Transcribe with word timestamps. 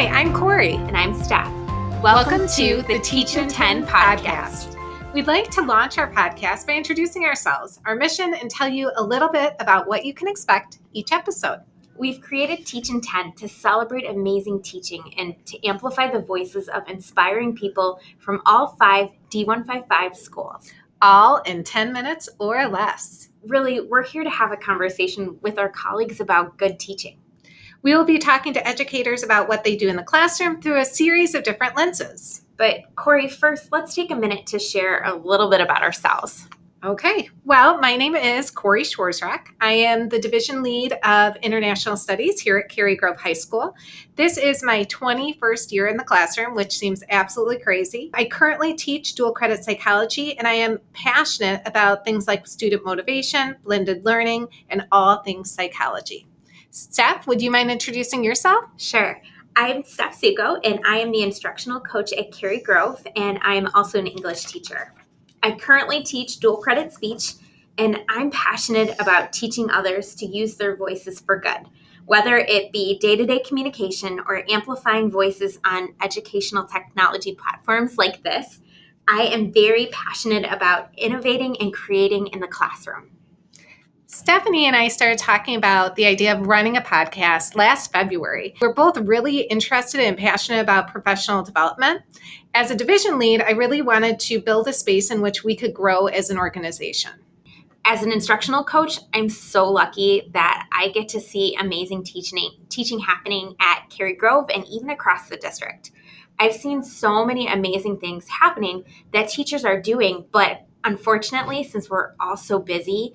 Hi, 0.00 0.06
I'm 0.06 0.32
Cori. 0.32 0.76
And 0.76 0.96
I'm 0.96 1.12
Steph. 1.12 1.52
Welcome, 2.02 2.02
Welcome 2.02 2.48
to 2.56 2.80
the 2.88 2.98
Teach 3.00 3.36
in 3.36 3.48
10 3.50 3.84
podcast. 3.84 4.74
We'd 5.12 5.26
like 5.26 5.50
to 5.50 5.60
launch 5.60 5.98
our 5.98 6.10
podcast 6.10 6.66
by 6.66 6.72
introducing 6.72 7.26
ourselves, 7.26 7.80
our 7.84 7.94
mission, 7.94 8.32
and 8.32 8.50
tell 8.50 8.66
you 8.66 8.90
a 8.96 9.04
little 9.04 9.28
bit 9.28 9.56
about 9.60 9.86
what 9.86 10.06
you 10.06 10.14
can 10.14 10.26
expect 10.26 10.78
each 10.94 11.12
episode. 11.12 11.58
We've 11.98 12.18
created 12.22 12.64
Teach 12.64 12.88
in 12.88 13.02
10 13.02 13.34
to 13.34 13.46
celebrate 13.46 14.08
amazing 14.08 14.62
teaching 14.62 15.02
and 15.18 15.34
to 15.44 15.62
amplify 15.66 16.10
the 16.10 16.22
voices 16.22 16.70
of 16.70 16.88
inspiring 16.88 17.54
people 17.54 18.00
from 18.20 18.40
all 18.46 18.68
five 18.78 19.10
D155 19.28 20.16
schools. 20.16 20.72
All 21.02 21.42
in 21.42 21.62
10 21.62 21.92
minutes 21.92 22.26
or 22.38 22.66
less. 22.68 23.28
Really, 23.46 23.82
we're 23.82 24.02
here 24.02 24.24
to 24.24 24.30
have 24.30 24.50
a 24.50 24.56
conversation 24.56 25.38
with 25.42 25.58
our 25.58 25.68
colleagues 25.68 26.20
about 26.20 26.56
good 26.56 26.78
teaching. 26.78 27.18
We 27.82 27.96
will 27.96 28.04
be 28.04 28.18
talking 28.18 28.52
to 28.54 28.68
educators 28.68 29.22
about 29.22 29.48
what 29.48 29.64
they 29.64 29.74
do 29.74 29.88
in 29.88 29.96
the 29.96 30.02
classroom 30.02 30.60
through 30.60 30.80
a 30.80 30.84
series 30.84 31.34
of 31.34 31.44
different 31.44 31.76
lenses. 31.76 32.42
But, 32.58 32.94
Cori, 32.94 33.26
first, 33.26 33.72
let's 33.72 33.94
take 33.94 34.10
a 34.10 34.16
minute 34.16 34.46
to 34.48 34.58
share 34.58 35.02
a 35.02 35.14
little 35.14 35.48
bit 35.48 35.62
about 35.62 35.82
ourselves. 35.82 36.46
Okay. 36.82 37.28
Well, 37.44 37.78
my 37.78 37.96
name 37.96 38.14
is 38.14 38.50
Cori 38.50 38.82
Schwarzrock. 38.82 39.48
I 39.60 39.72
am 39.72 40.08
the 40.08 40.18
division 40.18 40.62
lead 40.62 40.92
of 41.04 41.36
international 41.36 41.96
studies 41.96 42.40
here 42.40 42.56
at 42.58 42.70
Cary 42.70 42.96
Grove 42.96 43.18
High 43.18 43.34
School. 43.34 43.74
This 44.16 44.38
is 44.38 44.62
my 44.62 44.84
21st 44.84 45.72
year 45.72 45.88
in 45.88 45.98
the 45.98 46.04
classroom, 46.04 46.54
which 46.54 46.76
seems 46.76 47.02
absolutely 47.10 47.58
crazy. 47.58 48.10
I 48.14 48.24
currently 48.26 48.74
teach 48.74 49.14
dual 49.14 49.32
credit 49.32 49.62
psychology, 49.62 50.38
and 50.38 50.48
I 50.48 50.54
am 50.54 50.80
passionate 50.94 51.60
about 51.66 52.04
things 52.04 52.26
like 52.26 52.46
student 52.46 52.82
motivation, 52.84 53.56
blended 53.62 54.06
learning, 54.06 54.48
and 54.70 54.86
all 54.90 55.22
things 55.22 55.50
psychology. 55.50 56.29
Steph, 56.72 57.26
would 57.26 57.42
you 57.42 57.50
mind 57.50 57.68
introducing 57.68 58.22
yourself? 58.22 58.64
Sure. 58.76 59.20
I'm 59.56 59.82
Steph 59.82 60.20
Sukow, 60.20 60.60
and 60.62 60.78
I 60.86 60.98
am 60.98 61.10
the 61.10 61.22
instructional 61.22 61.80
coach 61.80 62.12
at 62.12 62.30
Cary 62.30 62.60
Grove, 62.60 63.04
and 63.16 63.40
I 63.42 63.54
am 63.54 63.68
also 63.74 63.98
an 63.98 64.06
English 64.06 64.44
teacher. 64.44 64.94
I 65.42 65.50
currently 65.52 66.04
teach 66.04 66.38
dual 66.38 66.58
credit 66.58 66.92
speech, 66.92 67.34
and 67.76 67.98
I'm 68.08 68.30
passionate 68.30 68.94
about 69.00 69.32
teaching 69.32 69.68
others 69.68 70.14
to 70.16 70.26
use 70.26 70.54
their 70.54 70.76
voices 70.76 71.18
for 71.18 71.40
good, 71.40 71.66
whether 72.06 72.36
it 72.36 72.70
be 72.70 73.00
day 73.00 73.16
to 73.16 73.26
day 73.26 73.40
communication 73.40 74.20
or 74.28 74.44
amplifying 74.48 75.10
voices 75.10 75.58
on 75.64 75.92
educational 76.00 76.66
technology 76.66 77.34
platforms 77.34 77.98
like 77.98 78.22
this. 78.22 78.60
I 79.08 79.22
am 79.22 79.52
very 79.52 79.86
passionate 79.86 80.44
about 80.48 80.90
innovating 80.96 81.56
and 81.60 81.74
creating 81.74 82.28
in 82.28 82.38
the 82.38 82.46
classroom. 82.46 83.10
Stephanie 84.12 84.66
and 84.66 84.74
I 84.74 84.88
started 84.88 85.18
talking 85.18 85.54
about 85.54 85.94
the 85.94 86.04
idea 86.04 86.34
of 86.34 86.48
running 86.48 86.76
a 86.76 86.80
podcast 86.80 87.54
last 87.54 87.92
February. 87.92 88.56
We're 88.60 88.74
both 88.74 88.96
really 88.96 89.42
interested 89.42 90.00
and 90.00 90.18
passionate 90.18 90.58
about 90.58 90.90
professional 90.90 91.44
development. 91.44 92.02
As 92.52 92.72
a 92.72 92.74
division 92.74 93.20
lead, 93.20 93.40
I 93.40 93.52
really 93.52 93.82
wanted 93.82 94.18
to 94.18 94.40
build 94.40 94.66
a 94.66 94.72
space 94.72 95.12
in 95.12 95.22
which 95.22 95.44
we 95.44 95.54
could 95.54 95.72
grow 95.72 96.08
as 96.08 96.28
an 96.28 96.38
organization. 96.38 97.12
As 97.84 98.02
an 98.02 98.10
instructional 98.10 98.64
coach, 98.64 98.98
I'm 99.14 99.28
so 99.28 99.70
lucky 99.70 100.28
that 100.34 100.66
I 100.76 100.88
get 100.88 101.08
to 101.10 101.20
see 101.20 101.54
amazing 101.54 102.02
teaching 102.02 102.50
teaching 102.68 102.98
happening 102.98 103.54
at 103.60 103.90
Cary 103.90 104.16
Grove 104.16 104.50
and 104.52 104.66
even 104.66 104.90
across 104.90 105.28
the 105.28 105.36
district. 105.36 105.92
I've 106.40 106.54
seen 106.54 106.82
so 106.82 107.24
many 107.24 107.46
amazing 107.46 108.00
things 108.00 108.26
happening 108.28 108.82
that 109.12 109.28
teachers 109.28 109.64
are 109.64 109.80
doing, 109.80 110.24
but 110.32 110.66
unfortunately, 110.84 111.62
since 111.62 111.88
we're 111.90 112.12
all 112.18 112.36
so 112.36 112.58
busy, 112.58 113.14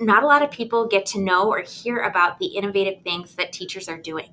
not 0.00 0.22
a 0.22 0.26
lot 0.26 0.42
of 0.42 0.50
people 0.50 0.86
get 0.86 1.06
to 1.06 1.20
know 1.20 1.48
or 1.48 1.60
hear 1.60 1.98
about 1.98 2.38
the 2.38 2.46
innovative 2.46 3.02
things 3.02 3.34
that 3.34 3.52
teachers 3.52 3.88
are 3.88 3.98
doing. 3.98 4.30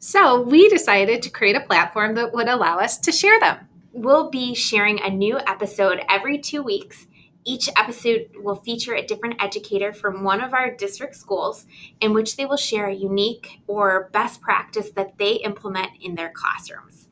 So 0.00 0.42
we 0.42 0.68
decided 0.68 1.22
to 1.22 1.30
create 1.30 1.56
a 1.56 1.60
platform 1.60 2.14
that 2.16 2.34
would 2.34 2.48
allow 2.48 2.78
us 2.78 2.98
to 2.98 3.12
share 3.12 3.38
them. 3.40 3.68
We'll 3.92 4.28
be 4.28 4.54
sharing 4.54 5.00
a 5.00 5.08
new 5.08 5.38
episode 5.38 6.02
every 6.08 6.38
two 6.38 6.62
weeks. 6.62 7.06
Each 7.44 7.68
episode 7.78 8.30
will 8.34 8.56
feature 8.56 8.94
a 8.94 9.06
different 9.06 9.42
educator 9.42 9.92
from 9.92 10.24
one 10.24 10.40
of 10.40 10.52
our 10.52 10.74
district 10.74 11.14
schools 11.14 11.66
in 12.00 12.12
which 12.12 12.36
they 12.36 12.44
will 12.44 12.56
share 12.56 12.88
a 12.88 12.94
unique 12.94 13.60
or 13.66 14.10
best 14.12 14.40
practice 14.40 14.90
that 14.90 15.16
they 15.18 15.34
implement 15.34 15.90
in 16.00 16.16
their 16.16 16.32
classrooms. 16.34 17.08